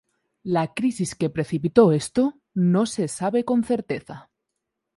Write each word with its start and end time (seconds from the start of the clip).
La 0.55 0.71
crisis 0.79 1.13
que 1.13 1.29
precipitó 1.29 1.91
esto 1.91 2.33
no 2.55 2.87
se 2.87 3.07
sabe 3.07 3.45
con 3.45 3.63
certeza. 3.63 4.31